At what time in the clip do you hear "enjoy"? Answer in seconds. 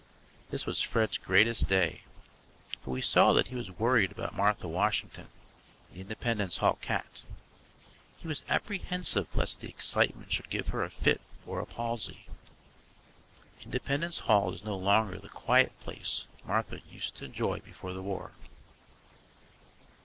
17.25-17.59